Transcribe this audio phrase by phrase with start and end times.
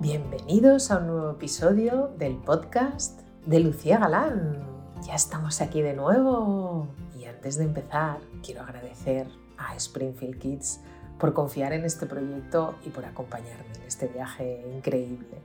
[0.00, 4.64] Bienvenidos a un nuevo episodio del podcast de Lucía Galán.
[5.04, 6.86] Ya estamos aquí de nuevo.
[7.18, 9.26] Y antes de empezar, quiero agradecer
[9.56, 10.78] a Springfield Kids
[11.18, 15.42] por confiar en este proyecto y por acompañarme en este viaje increíble.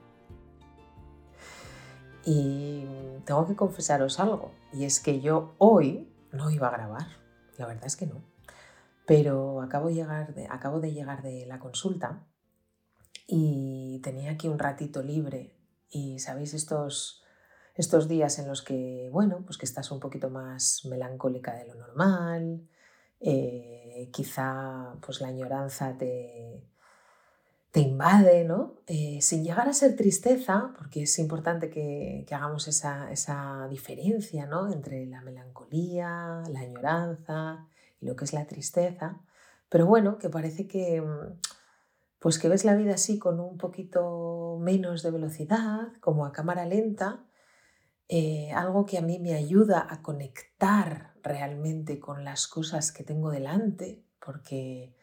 [2.24, 2.86] Y
[3.26, 7.08] tengo que confesaros algo, y es que yo hoy no iba a grabar,
[7.58, 8.22] la verdad es que no,
[9.08, 12.24] pero acabo, llegar de, acabo de llegar de la consulta
[13.28, 15.56] y tenía aquí un ratito libre
[15.90, 17.24] y sabéis estos,
[17.76, 21.76] estos días en los que, bueno, pues que estás un poquito más melancólica de lo
[21.76, 22.68] normal,
[23.20, 26.64] eh, quizá pues la añoranza te,
[27.74, 28.76] te invade, ¿no?
[28.86, 34.46] Eh, sin llegar a ser tristeza, porque es importante que, que hagamos esa, esa, diferencia
[34.46, 34.72] ¿no?
[34.72, 37.66] entre la melancolía, la añoranza
[38.00, 39.18] y lo que es la tristeza,
[39.70, 41.40] pero bueno, que parece que mm,
[42.24, 46.66] pues que ves la vida así con un poquito menos de velocidad, como a cámara
[46.66, 47.26] lenta,
[48.08, 53.30] eh, algo que a mí me ayuda a conectar realmente con las cosas que tengo
[53.30, 54.96] delante, porque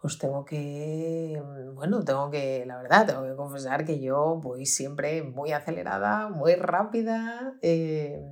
[0.00, 1.42] os tengo que,
[1.74, 6.54] bueno, tengo que, la verdad, tengo que confesar que yo voy siempre muy acelerada, muy
[6.54, 8.24] rápida eh,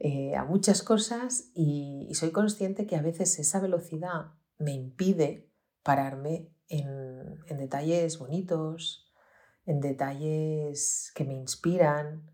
[0.00, 5.48] eh, a muchas cosas y soy consciente que a veces esa velocidad me impide
[5.84, 7.07] pararme en,
[7.56, 9.12] detalles bonitos,
[9.66, 12.30] en detalles que me inspiran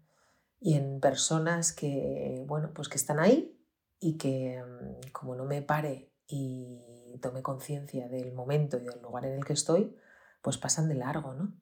[0.60, 3.58] y en personas que, bueno, pues que están ahí
[4.00, 9.24] y que mm, como no me pare y tome conciencia del momento y del lugar
[9.26, 9.96] en el que estoy,
[10.42, 11.54] pues pasan de largo, ¿no?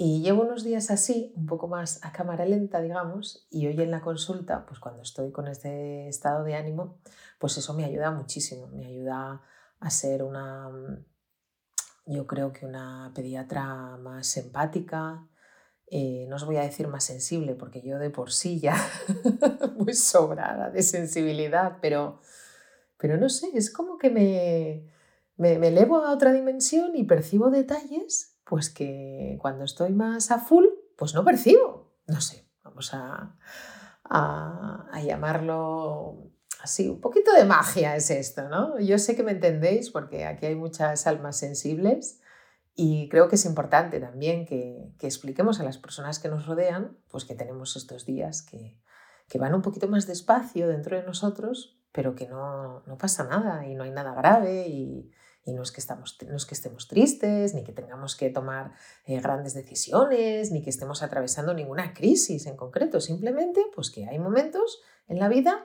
[0.00, 3.90] Y llevo unos días así, un poco más a cámara lenta, digamos, y hoy en
[3.90, 7.00] la consulta, pues cuando estoy con este estado de ánimo,
[7.40, 9.42] pues eso me ayuda muchísimo, me ayuda
[9.80, 11.04] a ser una, mm,
[12.08, 15.28] yo creo que una pediatra más empática,
[15.90, 18.76] eh, no os voy a decir más sensible, porque yo de por sí ya
[19.76, 22.20] muy sobrada de sensibilidad, pero,
[22.96, 24.86] pero no sé, es como que me,
[25.36, 30.38] me, me, elevo a otra dimensión y percibo detalles, pues que cuando estoy más a
[30.38, 30.66] full,
[30.96, 31.92] pues no percibo.
[32.06, 33.36] No sé, vamos a,
[34.04, 36.27] a, a llamarlo
[36.68, 38.78] así, un poquito de magia es esto, ¿no?
[38.78, 42.20] Yo sé que me entendéis porque aquí hay muchas almas sensibles
[42.74, 47.24] y creo que es importante también que, expliquemos a las personas que nos rodean, pues
[47.24, 48.78] que tenemos estos días que,
[49.38, 53.84] van un poquito más despacio dentro de nosotros, pero que no, pasa nada y no
[53.84, 55.10] hay nada grave y,
[55.46, 58.72] no, es que estamos, no es que estemos tristes, ni que tengamos que tomar
[59.06, 64.18] eh, grandes decisiones, ni que estemos atravesando ninguna crisis en concreto, simplemente pues que hay
[64.18, 65.64] momentos en la vida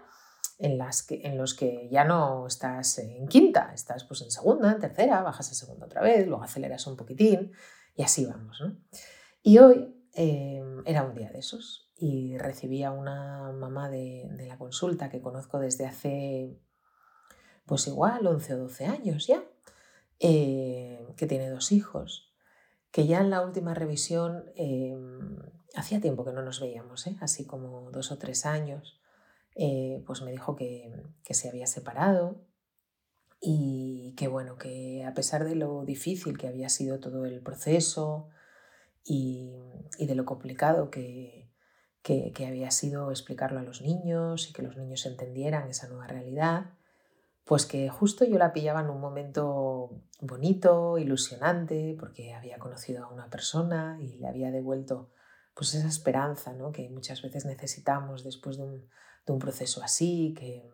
[0.63, 4.71] en, las que, en los que ya no estás en quinta, estás pues en segunda,
[4.71, 7.51] en tercera, bajas a segunda otra vez, luego aceleras un poquitín
[7.95, 8.63] y así vamos.
[9.41, 14.57] Y hoy em, era un día de esos y recibí a una mamá de, la
[14.57, 16.57] consulta que conozco desde hace
[17.65, 19.43] pues igual 11 o 12 años ya,
[20.19, 22.33] eh, que tiene dos hijos,
[22.89, 25.39] que ya en la última revisión em,
[25.75, 27.17] hacía tiempo que no nos veíamos, ¿eh?
[27.19, 29.02] así como dos o tres años.
[29.55, 30.91] Eh, pues me dijo que,
[31.29, 32.41] se había separado
[33.39, 38.29] y que bueno, que a pesar de lo difícil que había sido todo el proceso
[39.03, 39.51] y,
[39.99, 41.49] de lo complicado que,
[42.01, 46.71] que, había sido explicarlo a los niños y que los niños entendieran esa nueva realidad,
[47.45, 53.09] pues que justo yo la pillaba en un momento bonito, ilusionante, porque había conocido a
[53.09, 55.11] una persona y le había devuelto
[55.53, 56.71] pues esa esperanza ¿no?
[56.71, 58.89] que muchas veces necesitamos después de un,
[59.25, 60.69] de un proceso así, que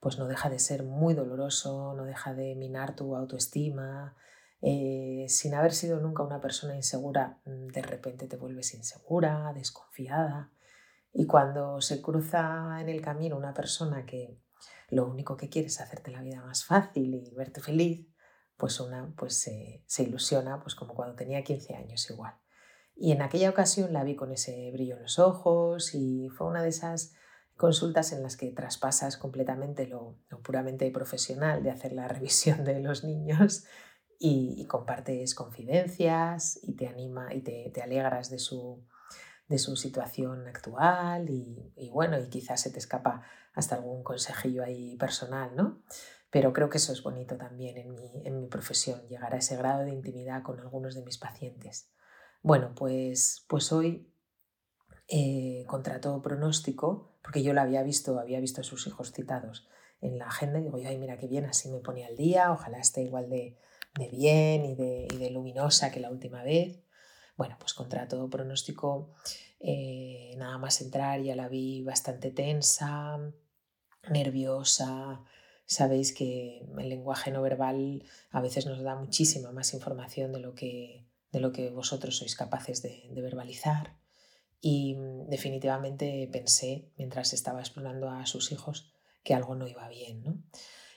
[0.00, 4.16] pues no deja de ser muy doloroso, no deja de minar tu autoestima.
[4.62, 10.52] Eh, sin haber sido nunca una persona insegura, de repente te vuelves insegura, desconfiada.
[11.12, 14.38] Y cuando se cruza en el camino una persona que
[14.90, 18.06] lo único que quiere es hacerte la vida más fácil y verte feliz,
[18.56, 22.34] pues una pues se, se ilusiona pues como cuando tenía 15 años igual.
[22.94, 26.62] Y en aquella ocasión la vi con ese brillo en los ojos y fue una
[26.62, 27.14] de esas
[27.56, 33.04] consultas en las que traspasas completamente lo, puramente profesional de hacer la revisión de los
[33.04, 33.64] niños
[34.18, 38.84] y, compartes confidencias y te anima y te, alegras de su,
[39.48, 43.22] de su situación actual y, bueno, y quizás se te escapa
[43.54, 45.82] hasta algún consejillo ahí personal, ¿no?
[46.30, 49.56] Pero creo que eso es bonito también en mi, en mi profesión, llegar a ese
[49.56, 51.90] grado de intimidad con algunos de mis pacientes.
[52.42, 54.12] Bueno, pues, pues hoy,
[55.08, 59.66] eh, contra todo pronóstico, porque yo la había visto, había visto a sus hijos citados
[60.00, 62.78] en la agenda y digo, ay, mira qué bien, así me ponía al día, ojalá
[62.78, 63.56] esté igual de,
[64.12, 66.84] bien y de, luminosa que la última vez.
[67.36, 69.12] Bueno, pues contra todo pronóstico,
[69.58, 73.18] eh, nada más entrar ya la vi bastante tensa,
[74.08, 75.20] nerviosa.
[75.64, 80.54] Sabéis que el lenguaje no verbal a veces nos da muchísima más información de lo
[80.54, 83.95] que, de lo que vosotros sois capaces de, de verbalizar.
[84.60, 88.92] Y mm, definitivamente pensé, mientras estaba explorando a sus hijos,
[89.22, 90.22] que algo no iba bien.
[90.22, 90.42] ¿no?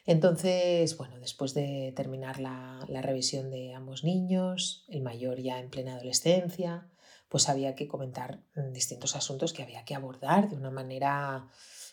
[0.06, 5.70] Entonces, bueno, después de terminar la, la, revisión de ambos niños, el mayor ya en
[5.70, 6.90] plena adolescencia,
[7.30, 11.48] pues había que comentar mm, distintos asuntos que había que abordar de una manera,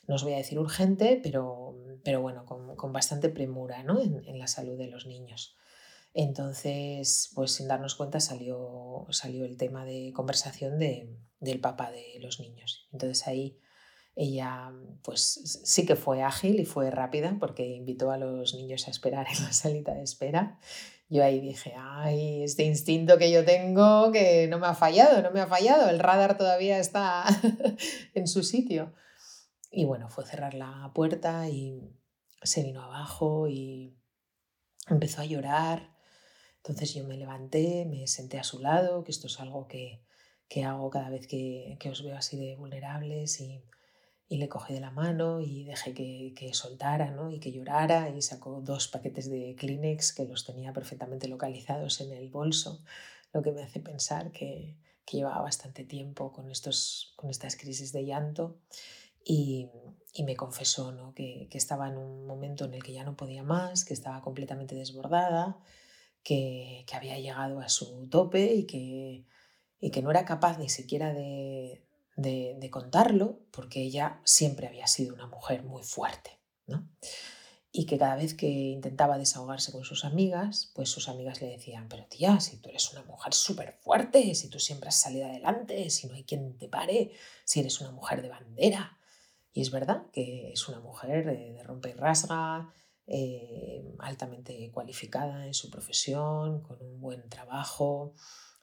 [0.06, 4.00] no os voy a decir urgente, pero, pero bueno, con, con bastante premura ¿no?
[4.00, 5.56] en, en, la salud de los niños.
[6.18, 12.18] Entonces, pues sin darnos cuenta salió, salió el tema de conversación de, del papá de
[12.20, 12.88] los niños.
[12.90, 13.60] Entonces ahí
[14.14, 14.72] ella
[15.02, 19.26] pues sí que fue ágil y fue rápida porque invitó a los niños a esperar
[19.30, 20.58] en la salita de espera.
[21.10, 25.32] Yo ahí dije, ay, este instinto que yo tengo que no me ha fallado, no
[25.32, 27.26] me ha fallado, el radar todavía está
[28.14, 28.94] en su sitio.
[29.70, 31.94] Y bueno, fue cerrar la puerta y
[32.42, 33.94] se vino abajo y
[34.88, 35.95] empezó a llorar.
[36.66, 40.00] Entonces yo me levanté, me senté a su lado, que esto es algo que,
[40.48, 43.62] que hago cada vez que, que os veo así de vulnerables y
[44.28, 47.30] y le cogí de la mano y dejé que, que soltara ¿no?
[47.30, 52.12] y que llorara y sacó dos paquetes de Kleenex que los tenía perfectamente localizados en
[52.12, 52.82] el bolso,
[53.32, 57.92] lo que me hace pensar que, que llevaba bastante tiempo con, estos, con estas crisis
[57.92, 58.58] de llanto
[59.24, 59.68] y,
[60.12, 61.14] y me confesó ¿no?
[61.14, 64.20] que, que, estaba en un momento en el que ya no podía más, que estaba
[64.22, 65.56] completamente desbordada,
[66.26, 69.26] que, había llegado a su tope y que,
[69.78, 71.86] y que no era capaz ni siquiera de,
[72.16, 76.90] de, contarlo, porque ella siempre había sido una mujer muy fuerte, ¿no?
[77.70, 81.88] Y que cada vez que intentaba desahogarse con sus amigas, pues sus amigas le decían,
[81.88, 85.90] pero tía, si tú eres una mujer súper fuerte, si tú siempre has salido adelante,
[85.90, 87.12] si no hay quien te pare,
[87.44, 88.98] si eres una mujer de bandera.
[89.52, 92.72] Y es verdad que es una mujer de, rompe y rasga,
[93.06, 98.14] eh, altamente cualificada en su profesión, con un buen trabajo,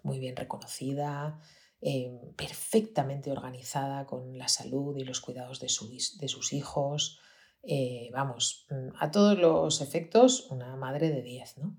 [0.04, 1.40] muy bien reconocida,
[1.86, 7.20] Em, perfectamente organizada con la salud y los cuidados de, de sus hijos.
[7.62, 11.78] Eh, vamos, mm, a todos los efectos, una madre de 10, ¿no?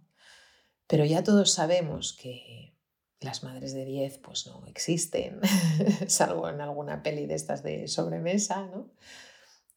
[0.86, 2.76] Pero ya todos sabemos que
[3.20, 5.40] las madres de 10 pues no existen,
[6.06, 8.90] salvo en alguna peli de estas de sobremesa, ¿no?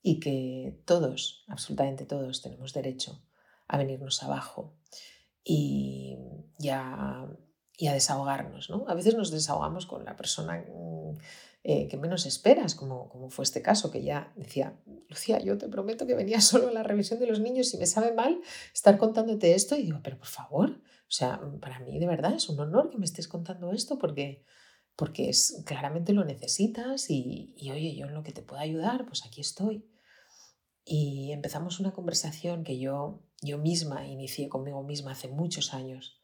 [0.07, 3.21] Y que todos, absolutamente todos, tenemos derecho
[3.67, 4.77] a venirnos abajo
[5.43, 6.17] y
[6.57, 7.27] ya
[7.77, 8.69] y a desahogarnos.
[8.69, 8.85] ¿no?
[8.87, 11.17] A veces nos desahogamos con la persona mm,
[11.65, 15.67] eh, que menos esperas, como, como fue este caso, que ya decía, Lucía, yo te
[15.67, 18.39] prometo que venía solo a la revisión de los niños y me sabe mal
[18.73, 19.75] estar contándote esto.
[19.75, 22.97] Y digo, pero por favor, o sea, para mí de verdad es un honor que
[22.97, 24.45] me estés contando esto porque,
[24.95, 29.05] porque es, claramente lo necesitas y, y oye, yo en lo que te pueda ayudar,
[29.05, 29.85] pues aquí estoy.
[30.89, 36.17] Y empezamos una conversación que yo, yo misma inicié conmigo misma hace muchos años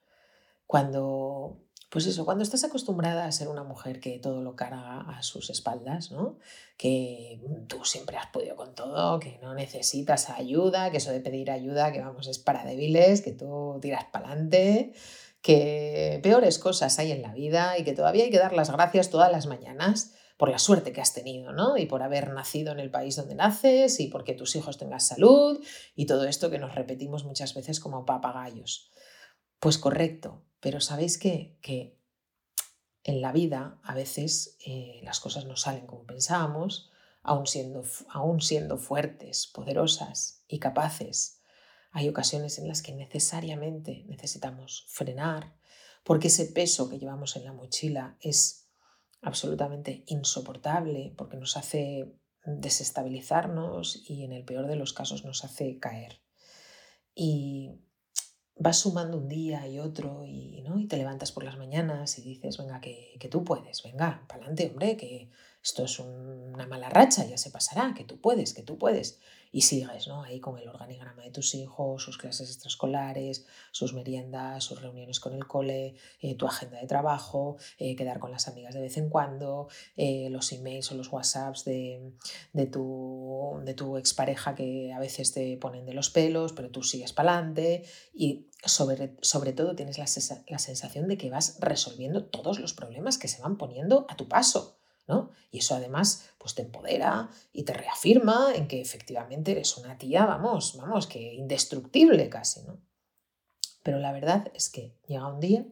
[0.68, 1.58] cuando,
[1.90, 5.50] pues eso, cuando estás acostumbrada a ser una mujer que todo lo carga a sus
[5.50, 6.38] espaldas, ¿no?
[6.78, 11.52] Que tú siempre has podido con todo, que no necesitas ayuda, que eso de pedir
[11.52, 14.94] ayuda, que vamos, es para débiles, que tú tiras para adelante,
[15.42, 19.10] que peores cosas hay en la vida y que todavía hay que dar las gracias
[19.10, 21.78] todas las mañanas por la suerte que has tenido, ¿no?
[21.78, 25.64] Y por haber nacido en el país donde naces y porque tus hijos tengan salud
[25.96, 28.92] y todo esto que nos repetimos muchas veces como papagayos.
[29.60, 31.58] Pues correcto, pero ¿sabéis qué?
[31.62, 31.98] Que
[33.04, 38.42] en la vida a veces eh, las cosas no salen como pensábamos, aún siendo, aún
[38.42, 41.42] siendo fuertes, poderosas y capaces.
[41.92, 45.54] Hay ocasiones en las que necesariamente necesitamos frenar
[46.04, 48.63] porque ese peso que llevamos en la mochila es
[49.24, 52.14] absolutamente insoportable porque nos hace
[52.46, 56.22] desestabilizarnos y en el peor de los casos nos hace caer.
[57.16, 57.72] Y
[58.56, 60.78] vas sumando un día y otro y, ¿no?
[60.78, 64.42] y te levantas por las mañanas y dices, venga, que, que tú puedes, venga, para
[64.42, 65.30] adelante, hombre, que
[65.64, 69.20] esto es una mala racha, ya se pasará, que tú puedes, que tú puedes
[69.54, 70.24] y sigues ¿no?
[70.24, 75.34] ahí con el organigrama de tus hijos, sus clases extraescolares, sus meriendas, sus reuniones con
[75.36, 79.10] el cole, eh, tu agenda de trabajo, eh, quedar con las amigas de vez en
[79.10, 82.14] cuando, eh, los emails o los WhatsApps de,
[82.52, 86.82] de, tu, de tu expareja que a veces te ponen de los pelos, pero tú
[86.82, 90.06] sigues para adelante y sobre, sobre todo tienes la,
[90.48, 94.28] la sensación de que vas resolviendo todos los problemas que se van poniendo a tu
[94.28, 94.80] paso.
[95.52, 100.26] Y eso además pues te empodera y te reafirma en que efectivamente eres una tía,
[100.26, 102.82] vamos, vamos, que indestructible casi, ¿no?
[103.84, 105.66] Pero la verdad es que llega un día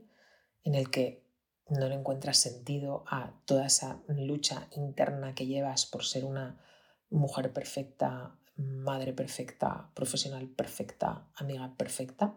[0.64, 1.24] en el que
[1.70, 6.62] no le encuentras sentido a toda esa lucha interna que llevas por ser una
[7.10, 12.36] mujer perfecta, madre perfecta, profesional perfecta, amiga perfecta.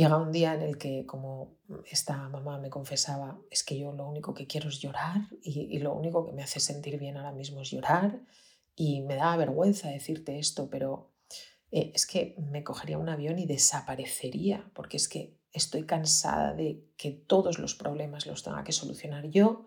[0.00, 4.08] Llega un día en el que, como esta mamá me confesaba, es que yo lo
[4.08, 7.60] único que quiero es llorar y, lo único que me hace sentir bien ahora mismo
[7.60, 8.18] es llorar
[8.74, 11.12] y me da vergüenza decirte esto, pero
[11.70, 16.82] eh, es que me cogería un avión y desaparecería, porque es que estoy cansada de
[16.96, 19.66] que todos los problemas los tenga que solucionar yo.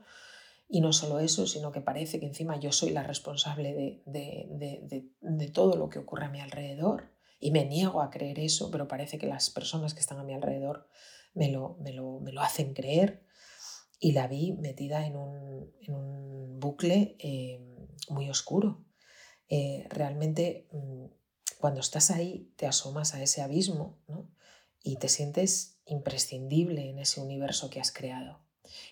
[0.67, 5.49] Y no solo eso, sino que parece que encima yo soy la responsable de, de,
[5.49, 7.12] todo lo que ocurre a mi alrededor.
[7.43, 10.33] Y me niego a creer eso, pero parece que las personas que están a mi
[10.33, 10.87] alrededor
[11.33, 13.25] me lo, me lo, me lo hacen creer.
[13.99, 17.59] Y la vi metida en un, en un bucle eh,
[18.07, 18.85] muy oscuro.
[19.49, 21.07] Eh, realmente, mm,
[21.59, 24.31] cuando estás ahí, te asomas a ese abismo ¿no?
[24.81, 28.39] y te sientes imprescindible en ese universo que has creado.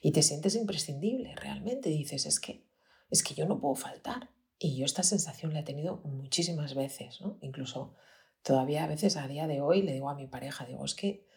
[0.02, 2.68] Y te sientes imprescindible, realmente dices, es que,
[3.12, 4.30] es que yo no puedo faltar.
[4.60, 7.38] Y yo esta sensación la he tenido muchísimas veces, ¿no?
[7.42, 7.96] Incluso
[8.44, 11.28] todavía a veces a día de hoy le digo a mi pareja, digo, es que,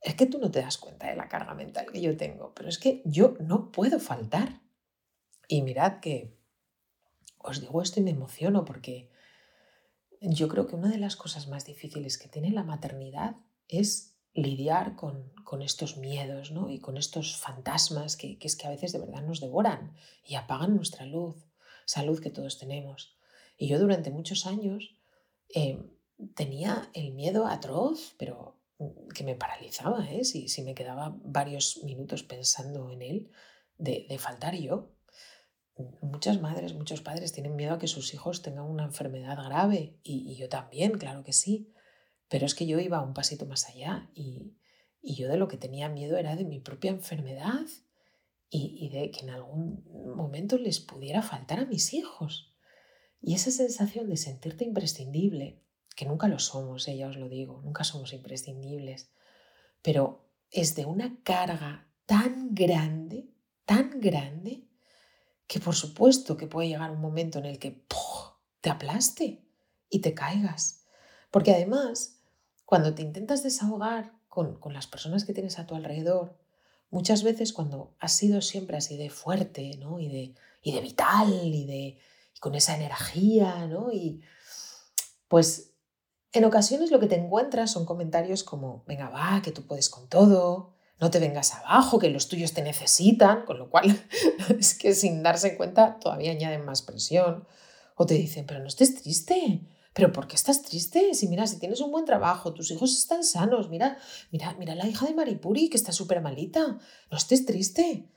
[0.00, 2.68] es que tú no te das cuenta de la carga mental que yo tengo, pero
[2.68, 4.62] es que yo no puedo faltar.
[5.48, 6.36] Y mirad que
[7.38, 9.10] os digo esto y me emociono porque
[10.20, 13.36] yo creo que una de las cosas más difíciles que tiene la maternidad
[13.68, 15.32] es lidiar con,
[15.62, 16.68] estos miedos ¿no?
[16.68, 19.94] y con estos fantasmas que, es que a veces de verdad nos devoran
[20.24, 21.46] y apagan nuestra luz,
[21.86, 23.16] esa luz que todos tenemos.
[23.56, 24.96] Y yo durante muchos años
[25.54, 25.80] eh,
[26.34, 30.24] tenía el miedo atroz, pero mm, que me paralizaba, ¿eh?
[30.24, 33.30] si, si me quedaba varios minutos pensando en él,
[33.78, 34.92] de, de faltar yo.
[36.00, 40.30] Muchas madres, muchos padres tienen miedo a que sus hijos tengan una enfermedad grave y,
[40.30, 41.74] y yo también, claro que sí.
[42.28, 44.56] Pero es que yo iba un pasito más allá y,
[45.02, 47.64] yo de lo que tenía miedo era de mi propia enfermedad
[48.50, 49.84] y, de que en algún
[50.16, 52.52] momento les pudiera faltar a mis hijos.
[53.20, 55.62] Y esa sensación de sentirte imprescindible,
[55.96, 59.08] que nunca lo somos, eh, ya os lo digo, nunca somos imprescindibles,
[59.82, 63.30] pero es de una carga tan grande,
[63.64, 64.68] tan grande,
[65.48, 67.84] que por supuesto que puede llegar un momento en el que
[68.60, 69.42] te aplaste
[69.88, 70.84] y te caigas.
[71.30, 72.20] Porque además
[72.64, 76.36] cuando te intentas desahogar con, las personas que tienes a tu alrededor,
[76.90, 79.98] muchas veces cuando has sido siempre así de fuerte ¿no?
[79.98, 81.98] y, de, y de vital y, de,
[82.38, 83.92] con esa energía, ¿no?
[83.92, 84.20] y
[85.28, 85.75] pues
[86.36, 90.08] en ocasiones lo que te encuentras son comentarios como, venga, va, que tú puedes con
[90.08, 94.06] todo, no te vengas abajo, que los tuyos te necesitan, con lo cual
[94.58, 97.46] es que sin darse cuenta todavía añaden más presión.
[97.96, 101.14] O te dicen, pero no estés triste, pero ¿por qué estás triste?
[101.14, 103.96] Si mira, si tienes un buen trabajo, tus hijos están sanos, mira,
[104.30, 106.78] mira, mira la hija de Maripuri que está súper malita,
[107.10, 108.10] no estés triste.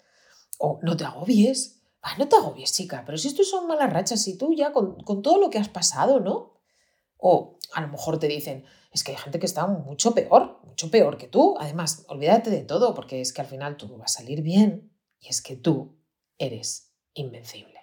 [0.58, 1.82] O no te agobies.
[2.02, 5.02] Ah, no te agobies, chica, pero si esto son malas rachas y tú ya con,
[5.04, 6.60] con todo lo que has pasado, ¿no?
[7.18, 10.90] O a lo mejor te dicen, es que hay gente que está mucho peor, mucho
[10.90, 11.56] peor que tú.
[11.60, 15.28] Además, olvídate de todo, porque es que al final tú vas a salir bien y
[15.30, 16.00] es que tú
[16.38, 17.80] eres invencible.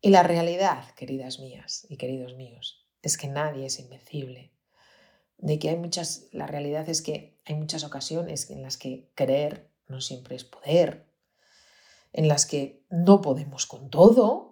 [0.00, 4.52] Y la realidad, queridas mías y queridos míos, es que nadie es invencible.
[5.38, 9.70] De que hay muchas, la realidad es que hay muchas ocasiones en las que creer
[9.88, 11.06] no siempre es poder,
[12.12, 14.49] en las que no podemos con todo,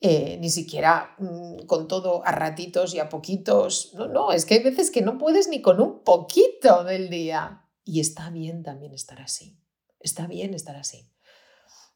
[0.00, 3.94] eh, ni siquiera mm, con todo a ratitos y a poquitos.
[3.94, 7.64] No, no, es que hay veces que no puedes ni con un poquito del día.
[7.84, 9.58] Y está bien también estar así.
[9.98, 11.10] Está bien estar así.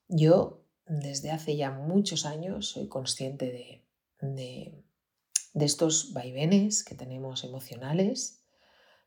[0.09, 3.87] Yo desde hace ya muchos años soy consciente de,
[4.21, 4.85] de,
[5.65, 8.43] estos vaivenes que tenemos emocionales,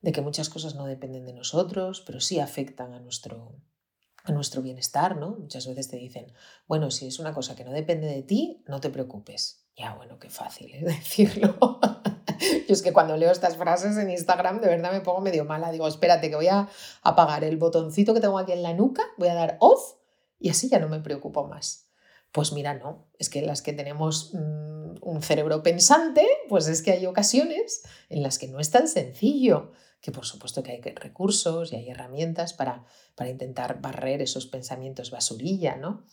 [0.01, 3.59] de que muchas cosas no dependen de nosotros, pero sí afectan a nuestro,
[4.25, 5.31] a nuestro bienestar, ¿no?
[5.31, 6.33] Muchas veces te dicen,
[6.67, 9.65] bueno, si es una cosa que no depende de ti, no te preocupes.
[9.77, 11.57] Ya, bueno, qué fácil es decirlo.
[12.67, 15.71] Yo es que cuando leo estas frases en Instagram de verdad me pongo medio mala.
[15.71, 16.67] Digo, espérate que voy a
[17.01, 19.95] apagar el botoncito que tengo aquí en la nuca, voy a dar off
[20.39, 21.84] y así ya no me preocupo más.
[22.35, 26.91] Pues mira, no, es que las que tenemos mm, un cerebro pensante, pues es que
[26.91, 31.71] hay ocasiones en las que no es tan sencillo, que por supuesto que hay recursos
[31.71, 32.83] y hay herramientas para,
[33.15, 36.03] para intentar barrer esos pensamientos basurilla, ¿no?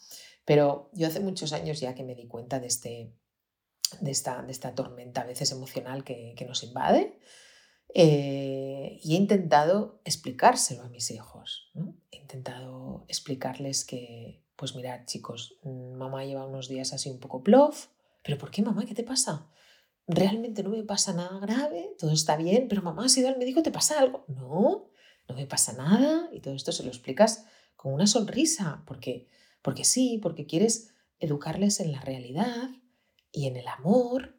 [0.45, 3.13] Pero yo hace muchos años ya que me di cuenta de, este,
[4.01, 7.19] de, esta, de esta tormenta a veces emocional que, nos invade
[7.97, 11.97] eh, y he intentado explicárselo a mis hijos, ¿no?
[12.13, 17.89] intentado explicarles que, pues mirad chicos, mm, mamá lleva unos días así un poco plof,
[18.23, 18.87] pero ¿por qué mamá?
[18.87, 19.51] ¿Qué te pasa?
[20.07, 23.65] Realmente no me pasa nada grave, todo está bien, pero mamá, has ido al médico,
[23.65, 24.25] ¿te pasa algo?
[24.29, 24.89] No,
[25.29, 29.27] no me pasa nada y todo esto se lo explicas con una sonrisa, porque,
[29.63, 32.71] porque sí, porque quieres educarles en la realidad
[33.33, 34.37] y en el amor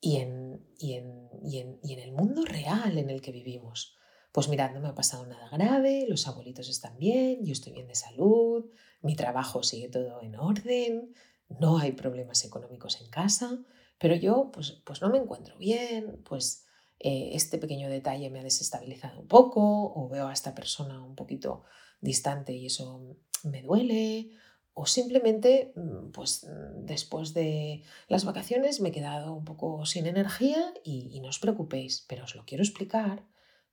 [0.00, 3.97] y en, y en, y en, y en el mundo real en el que vivimos.
[4.32, 7.88] Pues mirad, no me ha pasado nada grave, los abuelitos están bien, yo estoy bien
[7.88, 8.66] de salud,
[9.00, 11.14] mi trabajo sigue todo en orden,
[11.48, 13.58] no hay problemas económicos en casa,
[13.98, 16.66] pero yo pues, pues no me encuentro bien, pues
[17.00, 21.14] eh, este pequeño detalle me ha desestabilizado un poco o veo a esta persona un
[21.14, 21.64] poquito
[22.00, 24.30] distante y eso me duele
[24.74, 30.74] o simplemente mm, pues después de las vacaciones me he quedado un poco sin energía
[30.84, 33.24] y, y no os preocupéis, pero os lo quiero explicar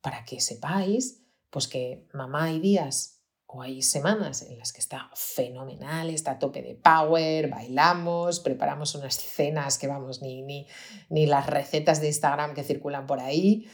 [0.05, 5.09] para que sepáis pues que mamá hay días o hay semanas en las que está
[5.15, 10.67] fenomenal, está a tope de power, bailamos, preparamos unas cenas que vamos, ni, ni,
[11.09, 13.67] ni las recetas de Instagram que circulan por ahí.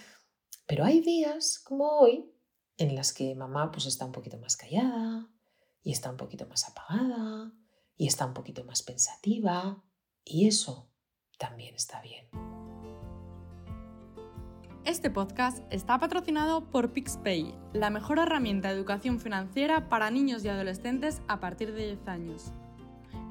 [0.68, 2.32] Pero hay días como hoy
[2.78, 5.28] en las que mamá pues está un poquito más callada
[5.84, 7.52] y está un poquito más apagada
[7.98, 9.84] y está un poquito más pensativa
[10.24, 10.94] y eso
[11.38, 12.30] también está bien.
[14.84, 20.50] Este podcast está patrocinado por PixPay, la mejor herramienta de educación financiera para niños y
[20.50, 22.52] adolescentes a partir de 10 años.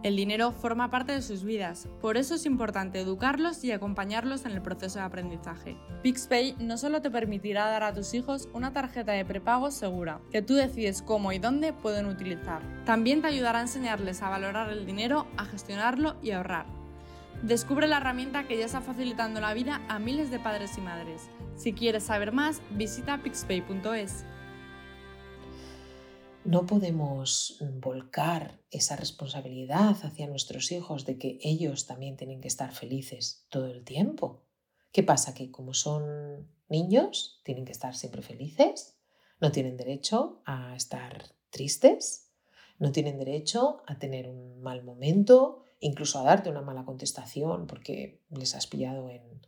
[0.05, 4.53] El dinero forma parte de sus vidas, por eso es importante educarlos y acompañarlos en
[4.53, 5.77] el proceso de aprendizaje.
[6.05, 10.43] PixPay no solo te permitirá dar a tus hijos una tarjeta de prepago segura, que
[10.43, 12.63] tú decides cómo y dónde pueden utilizar.
[12.85, 16.80] También te ayudará a enseñarles a valorar el dinero, a gestionarlo y a ahorrar
[17.43, 21.31] Descubre la herramienta que ya está facilitando la vida a miles de padres y madres.
[21.57, 24.27] Si quieres saber más, visita pixpay.es.
[26.45, 32.73] No podemos volcar esa responsabilidad hacia nuestros hijos de que ellos también tienen que estar
[32.73, 34.43] felices todo el tiempo.
[34.93, 35.33] ¿Qué pasa?
[35.33, 38.99] Que como son niños, tienen que estar siempre felices,
[39.41, 42.31] no tienen derecho a estar tristes,
[42.79, 48.23] no tienen derecho a tener un mal momento, incluso a darte una mala contestación porque
[48.31, 49.41] les has pillado en,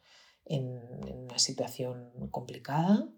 [0.44, 3.08] una situación complicada.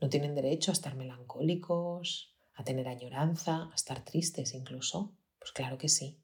[0.00, 5.16] No tienen derecho a estar melancólicos, a tener añoranza, a estar tristes incluso.
[5.38, 6.20] Pues claro que sí.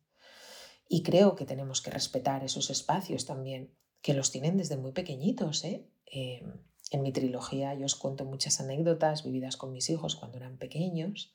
[0.89, 5.65] Y creo que tenemos que respetar esos espacios también, que los tienen desde muy pequeñitos.
[5.65, 5.89] ¿eh?
[6.07, 6.61] Em,
[6.91, 11.35] en mi trilogía yo os cuento muchas anécdotas vividas con mis hijos cuando eran pequeños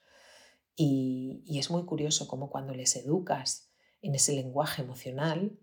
[0.77, 3.74] y es muy curioso cómo cuando les educas
[4.05, 5.57] en ese lenguaje emocional,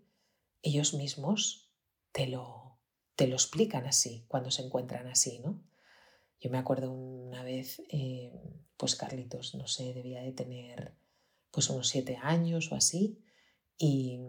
[0.61, 1.71] ellos mismos
[2.11, 2.77] te lo,
[3.15, 5.63] te lo explican así, cuando se encuentran así, ¿no?
[6.41, 8.33] Yo me acuerdo una vez, eh,
[8.75, 10.93] pues Carlitos, no sé, debía de tener
[11.51, 13.23] pues unos siete años o así,
[13.77, 14.19] y,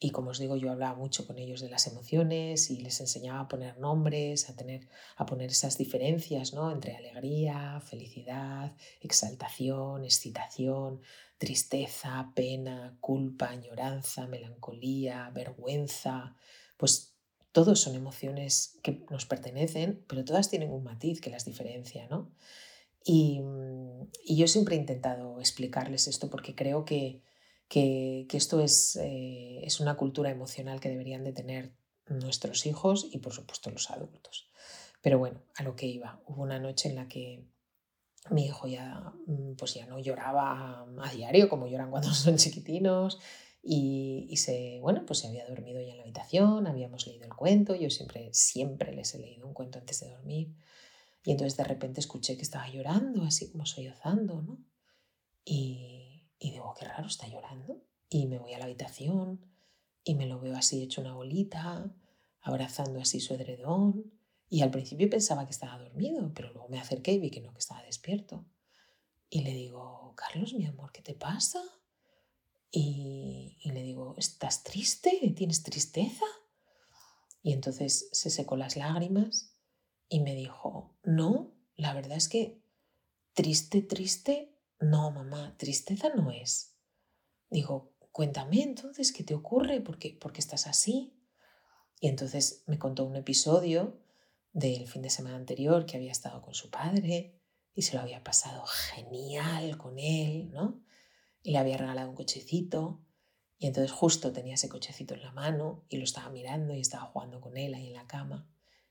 [0.00, 3.40] y como os digo, yo hablaba mucho con ellos de las emociones y les enseñaba
[3.40, 6.70] a poner nombres, a, tener, a poner esas diferencias ¿no?
[6.70, 11.00] entre alegría, felicidad, exaltación, excitación,
[11.38, 16.36] tristeza, pena, culpa, añoranza, melancolía, vergüenza,
[16.76, 17.14] pues
[17.50, 22.30] todos son emociones que nos pertenecen, pero todas tienen un matiz que las diferencia, ¿no?
[23.04, 23.40] Y,
[24.28, 27.22] yo siempre he intentado explicarles esto porque creo que,
[27.68, 31.72] que, esto es, eh, es una cultura emocional que deberían de tener
[32.06, 34.50] nuestros hijos y por supuesto los adultos.
[35.02, 36.20] Pero bueno, a lo que iba.
[36.26, 37.44] Hubo una noche en la que
[38.30, 43.18] mi hijo ya, mm, pues ya no lloraba a diario como lloran cuando son chiquitinos
[43.62, 47.74] y, se, bueno, pues se había dormido ya en la habitación, habíamos leído el cuento,
[47.74, 50.54] yo siempre, siempre les he leído un cuento antes de dormir
[51.24, 54.58] y entonces de repente escuché que estaba llorando, así como sollozando, ¿no?
[55.44, 56.07] Y,
[56.38, 57.82] y digo, qué raro, está llorando.
[58.08, 59.44] Y me voy a la habitación
[60.04, 61.94] y me lo veo así hecho una bolita,
[62.40, 64.18] abrazando así su edredón
[64.50, 67.52] y al principio pensaba que estaba dormido, pero luego me acerqué y vi que no,
[67.52, 68.46] que estaba despierto.
[69.28, 71.62] Y le digo, Carlos, mi amor, ¿qué te pasa?
[72.70, 75.10] Y, le digo, ¿estás triste?
[75.36, 76.24] ¿Tienes tristeza?
[77.42, 79.54] Y entonces se secó las lágrimas
[80.08, 82.62] y me dijo, no, la verdad es que
[83.34, 86.76] triste, triste, no, mamá, tristeza no es.
[87.50, 89.80] Digo, cuéntame entonces, ¿qué te ocurre?
[89.80, 91.14] ¿Por qué, ¿Por qué estás así?
[92.00, 94.00] Y entonces me contó un episodio
[94.52, 97.40] del fin de semana anterior que había estado con su padre
[97.74, 100.82] y se lo había pasado genial con él, ¿no?
[101.42, 103.04] Y le había regalado un cochecito
[103.58, 107.06] y entonces justo tenía ese cochecito en la mano y lo estaba mirando y estaba
[107.06, 108.48] jugando con él ahí en la cama.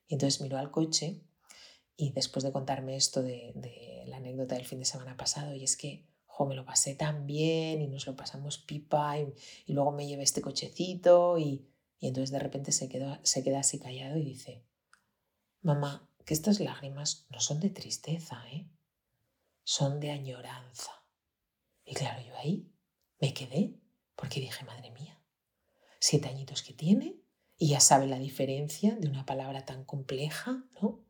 [0.08, 1.24] Y entonces miró al coche
[1.98, 5.76] y después de contarme esto de, la anécdota del fin de semana pasado, y es
[5.76, 9.34] que, jo, me lo pasé tan bien y nos lo pasamos pipa y,
[9.74, 11.68] luego me llevé este cochecito y,
[12.00, 14.64] y entonces de repente se, quedó, se queda así callado y dice,
[15.62, 18.70] Mamá, que estas lágrimas no son de tristeza, ¿eh?
[19.64, 20.92] Son de añoranza.
[22.38, 22.72] ahí,
[23.20, 23.82] me quedé,
[24.16, 25.22] porque dije, madre mía,
[26.00, 27.20] siete añitos que tiene
[27.58, 31.07] y ya sabe la diferencia de una palabra tan compleja, ¿no?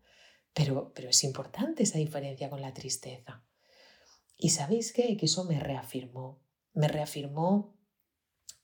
[0.57, 3.43] Pero, pero es importante esa diferencia con la tristeza.
[4.37, 5.15] Y sabéis qué?
[5.15, 6.39] Que eso me reafirmó,
[6.73, 7.75] me reafirmó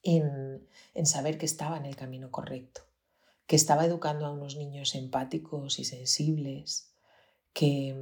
[0.01, 2.81] en, en saber que estaba en el camino correcto,
[3.45, 6.95] que estaba educando a unos niños empáticos y sensibles,
[7.53, 7.95] que,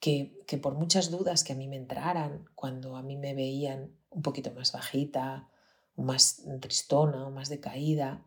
[0.00, 3.96] que, que, por muchas dudas que a mí me entraran cuando a mí me veían
[4.10, 5.48] un poquito más bajita,
[5.94, 8.26] más tristona o más decaída,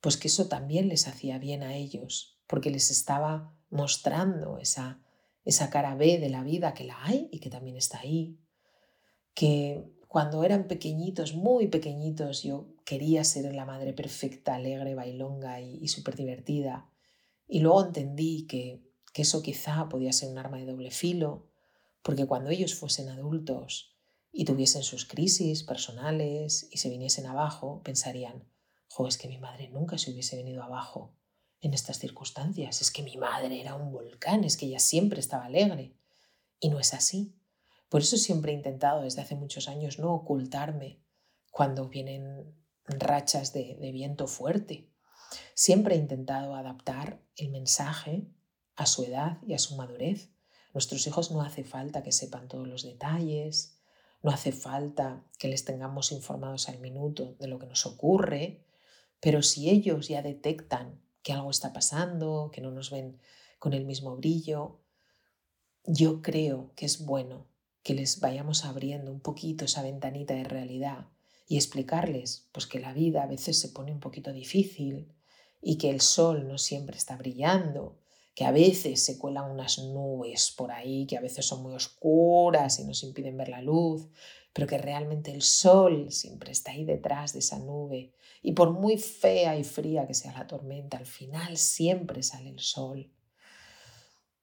[0.00, 5.00] pues que eso también les hacía bien a ellos, porque les estaba mostrando esa,
[5.44, 8.38] esa cara B de la vida que la hay y que también está ahí,
[9.34, 15.88] que cuando eran pequeñitos, muy pequeñitos, yo quería ser la madre perfecta, alegre, bailonga y,
[15.88, 16.90] súper divertida.
[17.48, 18.82] Y luego entendí que,
[19.14, 21.48] que eso quizá podía ser un arma de doble filo,
[22.02, 23.96] porque cuando ellos fuesen adultos
[24.30, 28.44] y tuviesen sus crisis personales y se viniesen abajo, pensarían,
[28.88, 31.14] jo, es que mi madre nunca se hubiese venido abajo
[31.62, 35.44] en estas circunstancias, es que mi madre era un volcán, es que ella siempre estaba
[35.44, 35.94] alegre.
[36.58, 37.34] Y no es así.
[37.88, 41.00] Por eso siempre he intentado desde hace muchos años no ocultarme
[41.52, 42.52] cuando vienen
[42.84, 44.90] rachas de, viento fuerte.
[45.54, 48.26] Siempre he intentado adaptar el mensaje
[48.74, 50.30] a su edad y a su madurez.
[50.74, 53.78] Nuestros hijos no hace falta que sepan todos los detalles,
[54.20, 58.64] no hace falta que les tengamos informados al minuto de lo que nos ocurre,
[59.20, 63.18] pero si ellos ya detectan que algo está pasando, que no nos ven
[63.58, 64.80] con el mismo brillo,
[65.84, 67.46] yo creo que es bueno
[67.82, 71.08] que les vayamos abriendo un poquito esa ventanita de realidad
[71.48, 75.12] y explicarles pues que la vida a veces se pone un poquito difícil
[75.60, 77.98] y que el sol no siempre está brillando,
[78.34, 82.78] que a veces se cuelan unas nubes por ahí, que a veces son muy oscuras
[82.78, 84.08] y nos impiden ver la luz,
[84.52, 88.12] pero que realmente el sol siempre está ahí detrás de esa nube.
[88.42, 92.58] Y por muy fea y fría que sea la tormenta, al final siempre sale el
[92.58, 93.12] sol.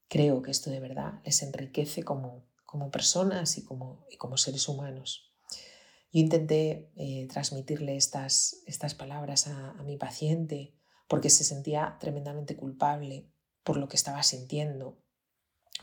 [0.08, 4.68] Creo que esto de verdad les enriquece como, como personas y como, y como seres
[4.70, 5.36] humanos.
[6.12, 10.74] Yo intenté eh, transmitirle estas, estas palabras a, a mi paciente
[11.08, 13.30] porque se sentía tremendamente culpable
[13.64, 15.04] por lo que estaba sintiendo,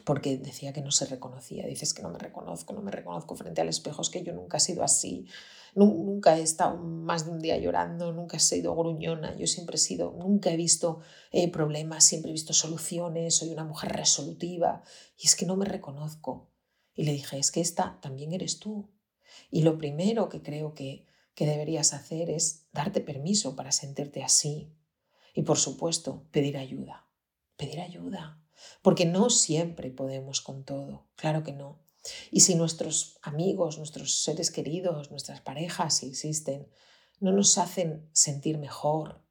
[0.05, 1.67] porque decía que no se reconocía.
[1.67, 4.59] Dices que no me reconozco, no me reconozco frente al espejo, es que yo nunca
[4.59, 5.27] he sido así,
[5.75, 9.79] nunca he estado más de un día llorando, nunca he sido gruñona, yo siempre he
[9.79, 11.01] sido, nunca he visto
[11.33, 14.83] eh, problemas, siempre he visto soluciones, soy una mujer resolutiva
[15.19, 16.51] y es que no me reconozco.
[16.95, 18.89] Y le dije, es que esta también eres tú.
[19.51, 24.73] Y lo primero que creo que, que deberías hacer es darte permiso para sentirte así.
[25.35, 27.07] Y por supuesto, pedir ayuda.
[27.57, 28.46] Pedir ayuda
[28.83, 31.81] porque no siempre podemos con todo, claro que no.
[32.31, 36.69] Y si nuestros amigos, nuestros seres queridos, nuestras parejas, si existen,
[37.19, 39.23] no nos hacen sentir mejor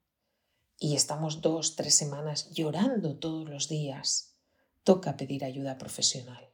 [0.78, 4.34] y estamos dos, tres semanas llorando todos los días,
[4.82, 6.52] toca pedir ayuda profesional.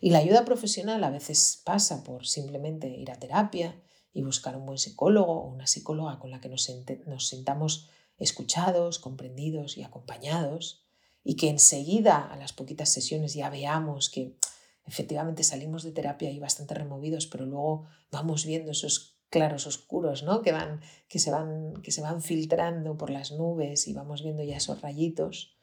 [0.00, 3.80] Y la ayuda profesional a veces pasa por simplemente ir a terapia
[4.12, 6.70] y buscar un buen psicólogo o una psicóloga con la que nos,
[7.06, 10.87] nos sintamos escuchados, comprendidos y acompañados
[11.22, 14.36] y que enseguida a las poquitas sesiones ya veamos que
[14.84, 20.40] efectivamente salimos de terapia y bastante removidos, pero luego vamos viendo esos claros oscuros, ¿no?
[20.40, 24.42] Que van que se van que se van filtrando por las nubes y vamos viendo
[24.42, 25.56] ya esos rayitos.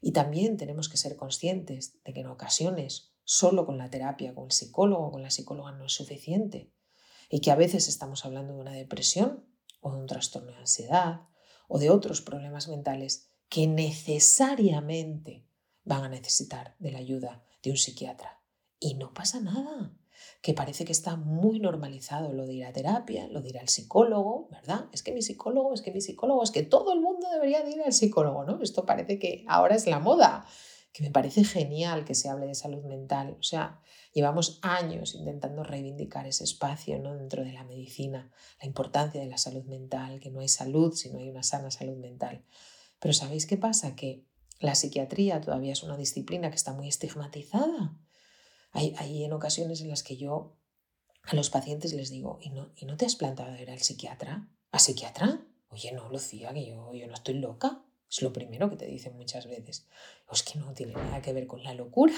[0.00, 4.44] Y también tenemos que ser conscientes de que en ocasiones solo con la terapia, con
[4.44, 6.72] el psicólogo con la psicóloga no es suficiente
[7.28, 9.44] y que a veces estamos hablando de una depresión
[9.80, 11.22] o de un trastorno de ansiedad
[11.68, 15.46] o de otros problemas mentales que necesariamente
[15.84, 18.42] van a necesitar de la ayuda de un psiquiatra.
[18.78, 19.92] Y no pasa nada,
[20.42, 23.68] que parece que está muy normalizado lo de ir a terapia, lo de ir al
[23.68, 24.88] psicólogo, ¿verdad?
[24.92, 27.70] Es que mi psicólogo, es que mi psicólogo, es que todo el mundo debería de
[27.70, 28.62] ir al psicólogo, ¿no?
[28.62, 30.46] Esto parece que ahora es la moda,
[30.92, 33.36] que me parece genial que se hable de salud mental.
[33.38, 33.80] O sea,
[34.12, 37.16] llevamos años intentando reivindicar ese espacio ¿no?
[37.16, 41.10] dentro de la medicina, la importancia de la salud mental, que no hay salud si
[41.10, 42.44] no hay una sana salud mental.
[43.00, 43.94] Pero ¿sabéis qué pasa?
[43.94, 44.24] Que
[44.60, 47.96] la psiquiatría todavía es una disciplina que está muy estigmatizada.
[48.72, 50.56] Hay, hay en ocasiones en las que yo
[51.22, 54.48] a los pacientes les digo, ¿y no, ¿y no te has plantado ir al psiquiatra?
[54.72, 55.46] ¿A psiquiatra?
[55.68, 57.84] Oye, no, Lucía, que yo, yo no estoy loca.
[58.10, 59.86] Es lo primero que te dicen muchas veces.
[60.32, 62.14] Es que no tiene nada que ver con la locura.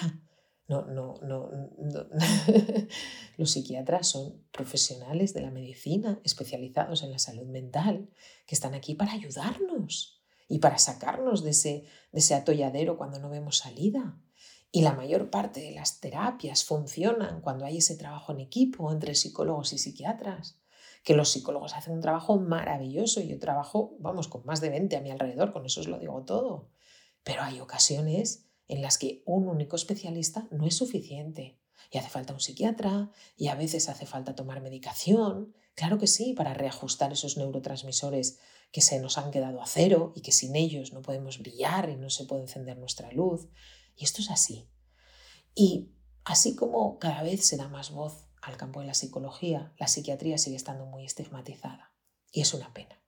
[0.69, 2.07] No, no, no, no.
[3.37, 8.09] Los psiquiatras son profesionales de la medicina, especializados en la salud mental,
[8.47, 10.20] que están aquí para ayudarnos
[10.51, 14.21] y para sacarnos de ese, de ese atolladero cuando no vemos salida.
[14.73, 19.15] Y la mayor parte de las terapias funcionan cuando hay ese trabajo en equipo entre
[19.15, 20.61] psicólogos y psiquiatras,
[21.05, 25.01] que los psicólogos hacen un trabajo maravilloso yo trabajo, vamos, con más de 20 a
[25.01, 26.69] mi alrededor, con eso os lo digo todo.
[27.23, 31.61] Pero hay ocasiones en las que un único especialista no es suficiente
[31.93, 36.33] y hace falta un psiquiatra y a veces hace falta tomar medicación, claro que sí,
[36.33, 38.41] para reajustar esos neurotransmisores
[38.73, 41.97] que se nos han quedado a cero y que sin ellos no podemos brillar y
[41.97, 43.49] no se puede encender nuestra luz.
[43.97, 44.69] Y esto es así.
[45.55, 45.93] Y
[46.25, 50.39] así como cada vez se da más voz al campo de la psicología, la psiquiatría
[50.39, 51.93] sigue estando muy estigmatizada.
[52.33, 53.03] Y es una pena.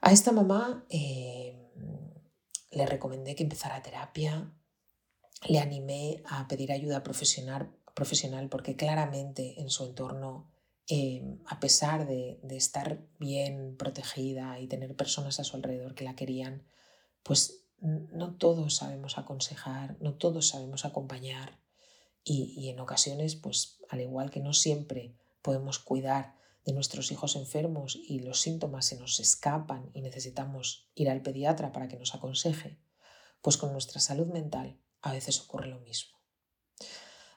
[0.00, 1.72] A esta mamá eh,
[2.70, 4.54] le recomendé que empezara terapia,
[5.48, 10.52] le animé a pedir ayuda profesional, profesional porque claramente en su entorno,
[10.88, 16.16] eh, a pesar de, estar bien protegida y tener personas a su alrededor que la
[16.16, 16.66] querían,
[17.22, 21.58] pues no todos sabemos aconsejar, no todos sabemos acompañar
[22.28, 26.34] y en ocasiones, pues al igual que no siempre podemos cuidar
[26.66, 31.70] de nuestros hijos enfermos y los síntomas se nos escapan y necesitamos ir al pediatra
[31.70, 32.80] para que nos aconseje,
[33.40, 36.18] pues con nuestra salud mental a veces ocurre lo mismo.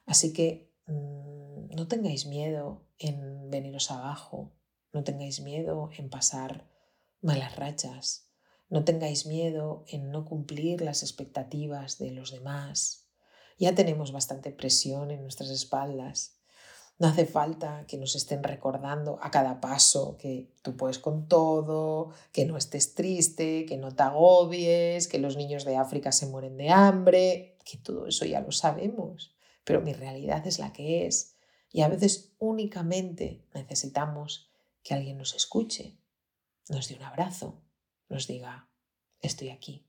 [0.08, 4.52] Así que mmm, no tengáis miedo en veniros abajo,
[4.92, 6.66] no tengáis miedo en pasar
[7.22, 8.28] malas rachas,
[8.70, 13.08] no tengáis miedo en no cumplir las expectativas de los demás.
[13.58, 16.38] Ya tenemos bastante presión en nuestras espaldas.
[16.98, 22.12] No hace falta que nos estén recordando a cada paso que tú puedes con todo,
[22.32, 26.58] que no estés triste, que no te agobies, que los niños de África se mueren
[26.58, 29.34] de hambre, que todo eso ya lo sabemos,
[29.70, 31.38] pero mi realidad es la que es.
[31.72, 34.52] Y a veces únicamente necesitamos
[34.82, 36.00] que alguien nos escuche,
[36.70, 37.62] nos dé un abrazo,
[38.08, 38.68] nos diga,
[39.22, 39.88] estoy aquí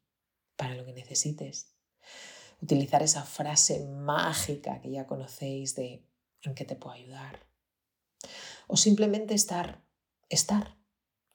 [0.55, 1.79] para lo que necesites.
[2.61, 6.07] Utilizar esa frase mágica que ya conocéis de
[6.43, 7.47] en qué te puedo ayudar.
[8.67, 9.83] O simplemente estar,
[10.29, 10.77] estar.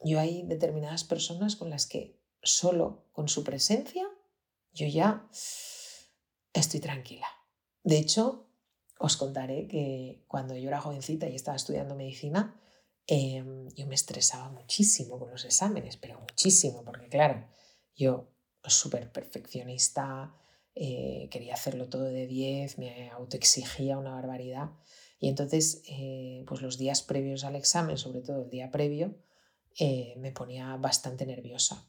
[0.01, 4.07] Yo hay determinadas personas con las que solo con su presencia
[4.71, 5.27] yo ya
[6.53, 7.25] estoy tranquila.
[7.85, 8.49] De hecho,
[8.99, 12.59] os contaré que cuando yo era jovencita y estaba estudiando medicina,
[13.07, 17.47] Em, yo me estresaba muchísimo con los exámenes, pero muchísimo, porque claro,
[17.95, 18.31] yo
[18.63, 20.35] súper perfeccionista,
[20.73, 24.71] eh, quería hacerlo todo de 10, me autoexigía una barbaridad.
[25.19, 29.15] Y entonces, eh, pues los días previos al examen, sobre todo el día previo,
[29.79, 31.87] eh, me ponía bastante nerviosa.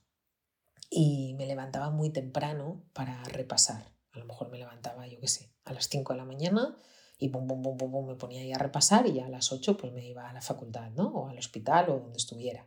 [0.91, 3.93] Y me levantaba muy temprano para repasar.
[4.13, 6.77] A lo mejor me levantaba, yo qué sé, a las 5 de la mañana
[7.19, 9.93] y pum, pum, pum, pum, me ponía ahí a repasar y a las 8 pues
[9.93, 11.09] me iba a la facultad, ¿no?
[11.09, 12.67] O al hospital o donde estuviera.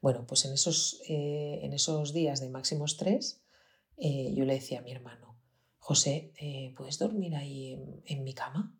[0.00, 3.42] Bueno, pues en esos, eh, en esos días de máximo estrés
[3.96, 5.36] eh, yo le decía a mi hermano,
[5.78, 8.76] José, eh, ¿puedes dormir ahí en, en, mi cama?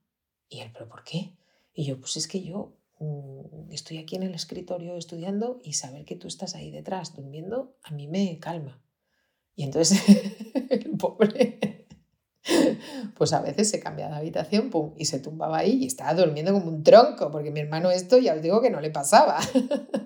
[0.49, 1.37] Y él, ¿pero por qué?
[1.73, 6.05] Y yo, pues es que yo mm, estoy aquí en el escritorio estudiando y saber
[6.05, 8.83] que tú estás ahí detrás durmiendo a mí me calma.
[9.55, 10.03] Y entonces
[10.71, 11.76] el pobre
[13.15, 16.53] pues a veces se cambiaba de habitación pum, y se tumbaba ahí y estaba durmiendo
[16.53, 19.39] como un tronco, porque mi hermano esto ya os digo que no le pasaba.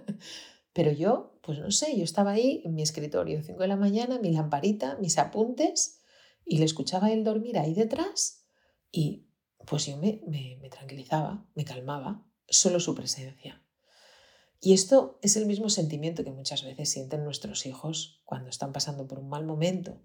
[0.72, 4.18] Pero yo, pues no sé, yo estaba ahí en mi escritorio, 5 de la mañana,
[4.18, 6.00] mi lamparita, mis apuntes,
[6.44, 8.44] y le escuchaba él dormir ahí detrás,
[8.92, 9.26] y
[9.66, 13.62] pues yo me, me, me tranquilizaba, me calmaba, solo su presencia.
[14.60, 19.06] Y esto es el mismo sentimiento que muchas veces sienten nuestros hijos cuando están pasando
[19.06, 20.02] por un mal momento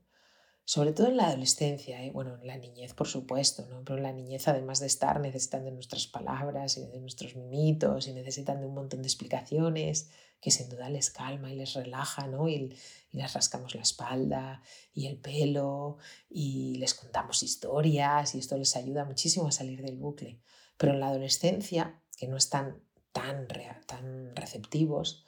[0.65, 2.10] sobre todo en la adolescencia, ¿eh?
[2.12, 3.84] bueno, en la niñez por supuesto, ¿no?
[3.84, 8.08] pero en la niñez además de estar necesitan de nuestras palabras y de nuestros mimitos
[8.08, 10.10] y necesitan de un montón de explicaciones
[10.41, 12.49] que sin duda les calma y les relaja, ¿no?
[12.49, 12.75] y,
[13.12, 15.97] y les rascamos la espalda y el pelo
[16.30, 20.41] y les contamos historias y esto les ayuda muchísimo a salir del bucle.
[20.78, 23.47] Pero en la adolescencia, que no están tan,
[23.86, 25.25] tan receptivos,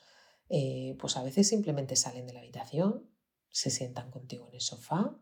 [0.49, 3.09] eh, pues a veces simplemente salen de la habitación,
[3.49, 5.17] se sientan contigo en el sofá,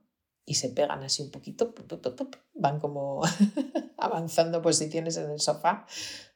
[0.45, 1.73] y se pegan así un poquito,
[2.53, 3.21] van como
[3.97, 5.85] avanzando posiciones en el sofá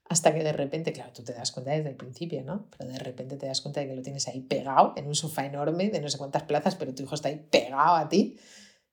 [0.09, 2.67] hasta que de repente, claro, tú te das cuenta desde el principio, ¿no?
[2.75, 5.45] Pero de repente te das cuenta de que lo tienes ahí pegado en un sofá
[5.45, 8.39] enorme de no sé cuántas plazas, pero tu hijo está ahí pegado a ti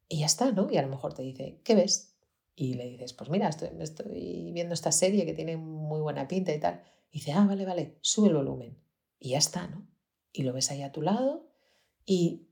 [0.09, 0.68] y ya está, ¿no?
[0.70, 2.18] Y a lo mejor te dice, ¿qué ves?
[2.55, 6.55] Y le dices, pues mira, estoy, estoy viendo esta serie que tiene muy buena pinta
[6.55, 6.83] y tal.
[7.11, 8.79] Y dice, ah, vale, vale, sube el volumen.
[9.18, 9.88] Y ya está, ¿no?
[10.33, 11.48] Y lo ves ahí a tu lado
[12.05, 12.50] y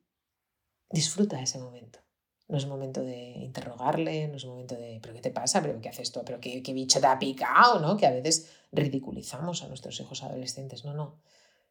[0.89, 2.04] disfruta ese momento.
[2.47, 5.63] No es momento de interrogarle, no es momento de, ¿pero qué te pasa?
[5.63, 6.23] ¿Pero qué haces tú?
[6.25, 7.81] ¿Pero qué, qué bicho te ha picado?
[7.81, 7.97] ¿no?
[7.97, 10.85] Que a veces ridiculizamos a nuestros hijos adolescentes.
[10.85, 11.21] No, no.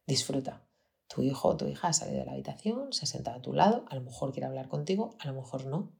[0.06, 0.66] Disfruta.
[1.06, 3.84] Tu hijo o tu hija sale de la habitación, se ha sentado a tu lado,
[3.88, 5.92] a lo mejor quiere hablar contigo, a lo mejor no.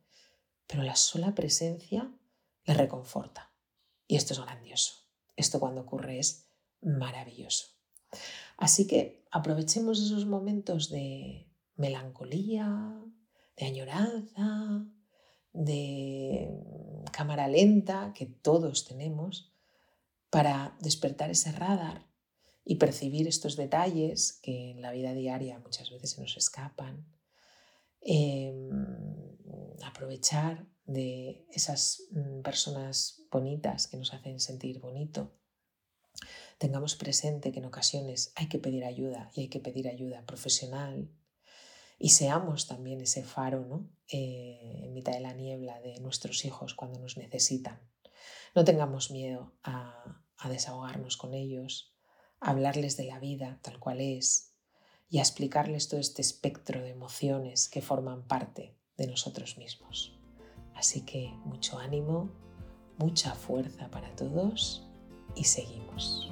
[0.66, 2.10] pero la sola presencia
[2.64, 3.52] le reconforta.
[4.06, 4.94] Y esto es grandioso.
[5.36, 6.48] Esto cuando ocurre es
[6.80, 7.66] maravilloso.
[8.56, 12.92] Así que aprovechemos esos momentos de melancolía,
[13.56, 14.86] de añoranza,
[15.52, 16.48] de
[17.12, 19.52] cámara lenta que todos tenemos
[20.30, 22.06] para despertar ese radar
[22.64, 27.06] y percibir estos detalles que en la vida diaria muchas veces se nos escapan.
[28.00, 28.68] Em,
[29.82, 35.32] aprovechar de esas mm, personas bonitas que nos hacen sentir bonito.
[36.58, 41.10] Tengamos presente que en ocasiones hay que pedir ayuda y hay que pedir ayuda profesional,
[42.04, 43.88] y seamos también ese faro ¿no?
[44.08, 47.80] Eh, en mitad de la niebla de nuestros hijos cuando nos necesitan.
[48.54, 51.96] No tengamos miedo a, a desahogarnos con ellos,
[52.40, 54.52] a hablarles de la vida tal cual es
[55.08, 60.14] y a explicarles todo este espectro de emociones que forman parte de nosotros mismos.
[60.74, 62.30] Así que mucho ánimo,
[62.98, 64.86] mucha fuerza para todos
[65.34, 66.30] y seguimos.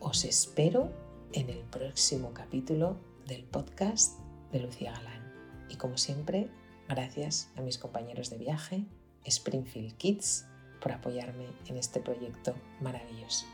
[0.00, 0.90] Os espero
[1.34, 4.18] en el próximo capítulo del podcast
[4.52, 5.32] de Lucía Galán.
[5.68, 6.50] Y como siempre,
[6.88, 8.84] gracias a mis compañeros de viaje,
[9.24, 10.46] Springfield Kids,
[10.80, 13.46] por apoyarme en este proyecto maravilloso.